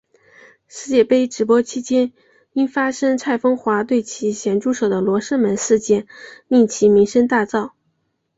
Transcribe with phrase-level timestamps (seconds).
[0.67, 2.11] 世界杯直播期间
[2.53, 6.07] 因发生蔡枫华对其咸猪手的罗生门事件
[6.47, 7.73] 令其声名大噪。